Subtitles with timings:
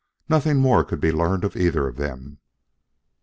[0.27, 2.39] Nothing more could be learned of either of them.